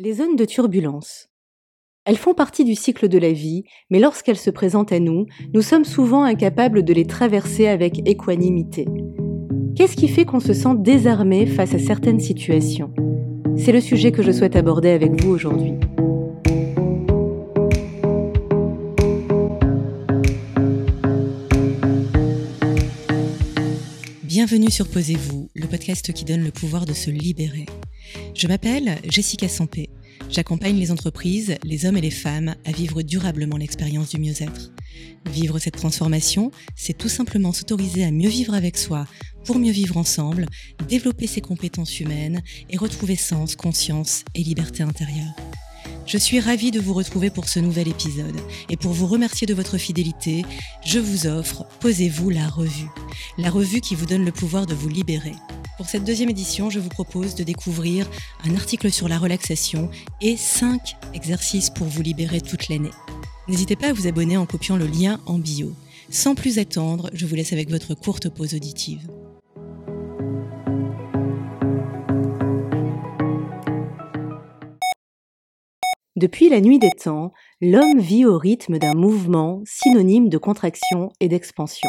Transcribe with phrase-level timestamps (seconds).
[0.00, 1.26] Les zones de turbulence.
[2.04, 5.60] Elles font partie du cycle de la vie, mais lorsqu'elles se présentent à nous, nous
[5.60, 8.86] sommes souvent incapables de les traverser avec équanimité.
[9.74, 12.94] Qu'est-ce qui fait qu'on se sent désarmé face à certaines situations?
[13.56, 15.74] C'est le sujet que je souhaite aborder avec vous aujourd'hui.
[24.22, 27.66] Bienvenue sur Posez-vous, le podcast qui donne le pouvoir de se libérer.
[28.34, 29.90] Je m'appelle Jessica Sampé.
[30.30, 34.72] J'accompagne les entreprises, les hommes et les femmes à vivre durablement l'expérience du mieux-être.
[35.32, 39.06] Vivre cette transformation, c'est tout simplement s'autoriser à mieux vivre avec soi
[39.44, 40.46] pour mieux vivre ensemble,
[40.88, 45.34] développer ses compétences humaines et retrouver sens, conscience et liberté intérieure.
[46.06, 48.40] Je suis ravie de vous retrouver pour ce nouvel épisode.
[48.70, 50.44] Et pour vous remercier de votre fidélité,
[50.84, 52.88] je vous offre Posez-vous la revue.
[53.36, 55.34] La revue qui vous donne le pouvoir de vous libérer.
[55.78, 58.04] Pour cette deuxième édition, je vous propose de découvrir
[58.44, 59.88] un article sur la relaxation
[60.20, 62.90] et 5 exercices pour vous libérer toute l'année.
[63.46, 65.72] N'hésitez pas à vous abonner en copiant le lien en bio.
[66.10, 69.08] Sans plus attendre, je vous laisse avec votre courte pause auditive.
[76.16, 81.28] Depuis la nuit des temps, l'homme vit au rythme d'un mouvement synonyme de contraction et
[81.28, 81.88] d'expansion.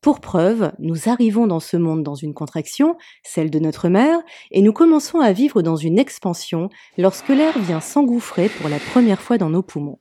[0.00, 4.18] Pour preuve, nous arrivons dans ce monde dans une contraction, celle de notre mère,
[4.50, 9.20] et nous commençons à vivre dans une expansion lorsque l'air vient s'engouffrer pour la première
[9.20, 10.00] fois dans nos poumons.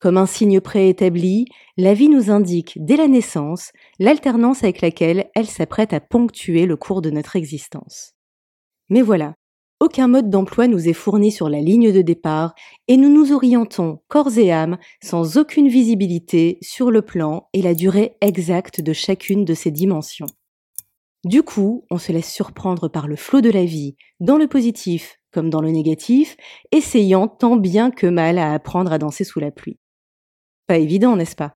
[0.00, 1.46] Comme un signe préétabli,
[1.78, 6.76] la vie nous indique dès la naissance l'alternance avec laquelle elle s'apprête à ponctuer le
[6.76, 8.12] cours de notre existence.
[8.90, 9.34] Mais voilà,
[9.80, 12.54] aucun mode d'emploi nous est fourni sur la ligne de départ
[12.88, 17.74] et nous nous orientons corps et âme sans aucune visibilité sur le plan et la
[17.74, 20.26] durée exacte de chacune de ces dimensions.
[21.24, 25.18] Du coup, on se laisse surprendre par le flot de la vie, dans le positif
[25.32, 26.34] comme dans le négatif,
[26.72, 29.78] essayant tant bien que mal à apprendre à danser sous la pluie.
[30.66, 31.52] Pas évident, n'est-ce pas?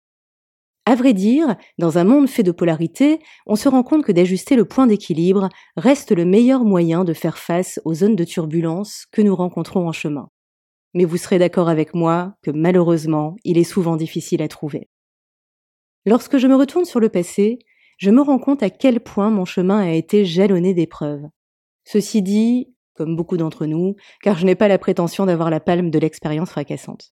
[0.91, 4.57] À vrai dire, dans un monde fait de polarité, on se rend compte que d'ajuster
[4.57, 9.23] le point d'équilibre reste le meilleur moyen de faire face aux zones de turbulence que
[9.23, 10.31] nous rencontrons en chemin.
[10.93, 14.89] Mais vous serez d'accord avec moi que malheureusement, il est souvent difficile à trouver.
[16.07, 17.61] Lorsque je me retourne sur le passé,
[17.99, 21.23] je me rends compte à quel point mon chemin a été jalonné d'épreuves.
[21.85, 25.91] Ceci dit, comme beaucoup d'entre nous, car je n'ai pas la prétention d'avoir la palme
[25.93, 27.13] de l'expérience fracassante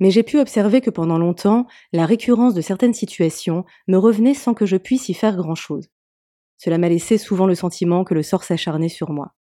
[0.00, 4.54] mais j'ai pu observer que pendant longtemps, la récurrence de certaines situations me revenait sans
[4.54, 5.88] que je puisse y faire grand-chose.
[6.56, 9.34] Cela m'a laissé souvent le sentiment que le sort s'acharnait sur moi.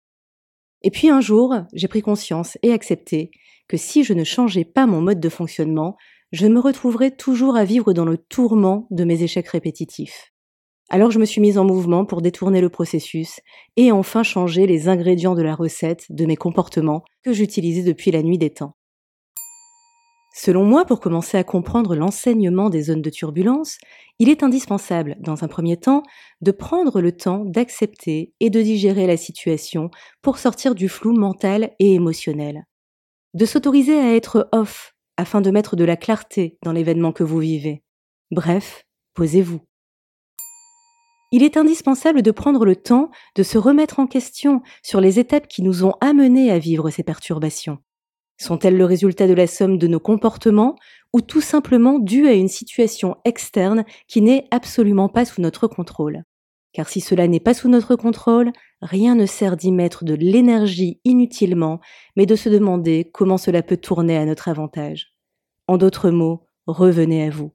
[0.83, 3.31] Et puis un jour, j'ai pris conscience et accepté
[3.67, 5.97] que si je ne changeais pas mon mode de fonctionnement,
[6.31, 10.33] je me retrouverais toujours à vivre dans le tourment de mes échecs répétitifs.
[10.89, 13.41] Alors je me suis mise en mouvement pour détourner le processus
[13.75, 18.23] et enfin changer les ingrédients de la recette de mes comportements que j'utilisais depuis la
[18.23, 18.77] nuit des temps.
[20.39, 23.79] Selon moi, pour commencer à comprendre l'enseignement des zones de turbulence,
[24.19, 26.03] il est indispensable, dans un premier temps,
[26.41, 29.89] de prendre le temps d'accepter et de digérer la situation
[30.21, 32.65] pour sortir du flou mental et émotionnel.
[33.33, 37.39] De s'autoriser à être off afin de mettre de la clarté dans l'événement que vous
[37.39, 37.81] vivez.
[38.29, 39.61] Bref, posez-vous.
[41.31, 45.47] Il est indispensable de prendre le temps de se remettre en question sur les étapes
[45.47, 47.79] qui nous ont amenés à vivre ces perturbations.
[48.37, 50.75] Sont-elles le résultat de la somme de nos comportements
[51.13, 56.23] ou tout simplement dues à une situation externe qui n'est absolument pas sous notre contrôle?
[56.73, 60.99] Car si cela n'est pas sous notre contrôle, rien ne sert d'y mettre de l'énergie
[61.05, 61.79] inutilement,
[62.15, 65.13] mais de se demander comment cela peut tourner à notre avantage.
[65.67, 67.51] En d'autres mots, revenez à vous.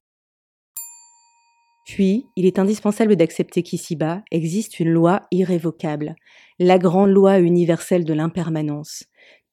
[1.86, 6.14] Puis, il est indispensable d'accepter qu'ici-bas existe une loi irrévocable,
[6.58, 9.04] la grande loi universelle de l'impermanence.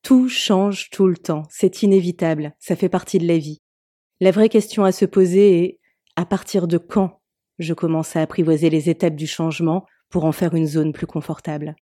[0.02, 3.62] Tout change tout le temps, c'est inévitable, ça fait partie de la vie.
[4.22, 5.80] La vraie question à se poser est
[6.16, 7.22] à partir de quand
[7.60, 11.76] je commence à apprivoiser les étapes du changement pour en faire une zone plus confortable?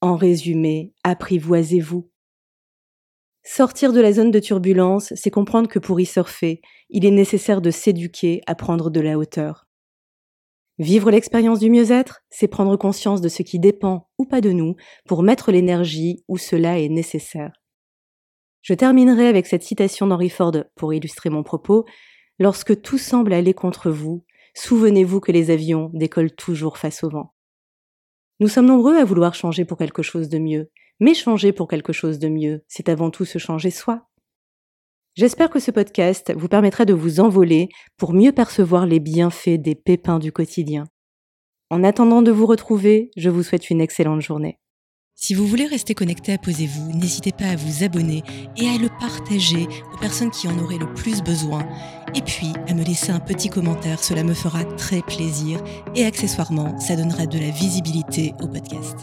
[0.00, 2.08] En résumé, apprivoisez-vous.
[3.44, 6.60] Sortir de la zone de turbulence, c'est comprendre que pour y surfer,
[6.90, 9.66] il est nécessaire de s'éduquer à prendre de la hauteur.
[10.78, 14.74] Vivre l'expérience du mieux-être, c'est prendre conscience de ce qui dépend ou pas de nous
[15.06, 17.52] pour mettre l'énergie où cela est nécessaire.
[18.62, 21.84] Je terminerai avec cette citation d'Henry Ford pour illustrer mon propos.
[22.38, 24.24] Lorsque tout semble aller contre vous,
[24.54, 27.34] souvenez-vous que les avions décollent toujours face au vent.
[28.40, 30.70] Nous sommes nombreux à vouloir changer pour quelque chose de mieux,
[31.00, 34.08] mais changer pour quelque chose de mieux, c'est avant tout se changer soi.
[35.14, 37.68] J'espère que ce podcast vous permettra de vous envoler
[37.98, 40.84] pour mieux percevoir les bienfaits des pépins du quotidien.
[41.68, 44.58] En attendant de vous retrouver, je vous souhaite une excellente journée.
[45.14, 48.22] Si vous voulez rester connecté à Posez-vous, n'hésitez pas à vous abonner
[48.56, 51.68] et à le partager aux personnes qui en auraient le plus besoin.
[52.14, 55.62] Et puis à me laisser un petit commentaire, cela me fera très plaisir
[55.94, 58.96] et accessoirement, ça donnera de la visibilité au podcast.